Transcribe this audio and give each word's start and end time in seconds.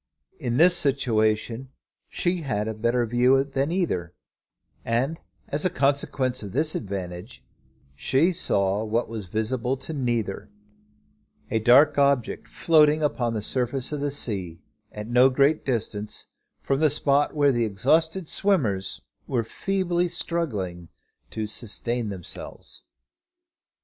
In 0.39 0.57
this 0.57 0.75
situation 0.75 1.69
she 2.09 2.37
had 2.37 2.67
a 2.67 2.73
better 2.73 3.05
view 3.05 3.43
than 3.43 3.71
either; 3.71 4.15
and, 4.83 5.21
as 5.49 5.63
a 5.63 5.69
consequence 5.69 6.41
of 6.41 6.53
this 6.53 6.73
advantage, 6.73 7.43
she 7.95 8.31
saw 8.33 8.83
what 8.83 9.07
was 9.07 9.27
visible 9.27 9.77
to 9.77 9.93
neither, 9.93 10.49
a 11.51 11.59
dark 11.59 11.99
object 11.99 12.47
floating 12.47 13.03
upon 13.03 13.35
the 13.35 13.43
surface 13.43 13.91
of 13.91 14.01
the 14.01 14.09
sea 14.09 14.63
at 14.91 15.07
no 15.07 15.29
great 15.29 15.63
distance 15.63 16.31
from 16.61 16.79
the 16.79 16.89
spot 16.89 17.35
where 17.35 17.51
the 17.51 17.65
exhausted 17.65 18.27
swimmers 18.27 19.01
were 19.27 19.43
feebly 19.43 20.07
struggling 20.07 20.89
to 21.29 21.45
sustain 21.45 22.09
themselves. 22.09 22.85